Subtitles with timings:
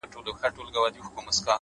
[0.75, 1.01] گلي!